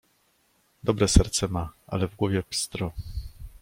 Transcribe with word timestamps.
"Dobre 0.83 1.07
serce 1.07 1.47
ma, 1.47 1.73
ale 1.87 2.07
w 2.07 2.15
głowie 2.15 2.43
pstro..." 2.43 2.91